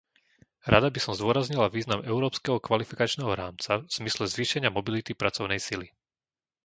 Rada 0.71 0.89
by 0.93 0.97
som 1.03 1.13
zdôraznila 1.19 1.69
význam 1.75 1.99
európskeho 2.11 2.57
kvalifikačného 2.67 3.29
rámca 3.41 3.73
v 3.85 3.85
zmysle 3.97 4.25
zvýšenia 4.33 4.69
mobility 4.77 5.11
pracovnej 5.21 5.59
sily. 5.67 5.87